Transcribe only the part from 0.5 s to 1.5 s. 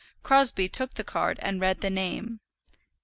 took the card